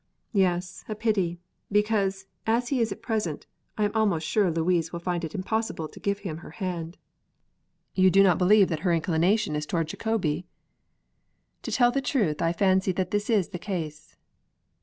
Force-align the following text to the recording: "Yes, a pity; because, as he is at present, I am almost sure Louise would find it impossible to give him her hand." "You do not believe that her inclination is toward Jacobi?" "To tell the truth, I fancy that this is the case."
"Yes, 0.33 0.83
a 0.89 0.95
pity; 0.95 1.37
because, 1.71 2.25
as 2.47 2.69
he 2.69 2.79
is 2.81 2.91
at 2.91 3.03
present, 3.03 3.45
I 3.77 3.83
am 3.85 3.91
almost 3.93 4.25
sure 4.25 4.49
Louise 4.49 4.91
would 4.91 5.03
find 5.03 5.23
it 5.23 5.35
impossible 5.35 5.87
to 5.87 5.99
give 5.99 6.17
him 6.25 6.37
her 6.37 6.49
hand." 6.49 6.97
"You 7.93 8.09
do 8.09 8.23
not 8.23 8.39
believe 8.39 8.69
that 8.69 8.79
her 8.79 8.93
inclination 8.93 9.55
is 9.55 9.67
toward 9.67 9.89
Jacobi?" 9.89 10.47
"To 11.61 11.71
tell 11.71 11.91
the 11.91 12.01
truth, 12.01 12.41
I 12.41 12.51
fancy 12.51 12.91
that 12.93 13.11
this 13.11 13.29
is 13.29 13.49
the 13.49 13.59
case." 13.59 14.15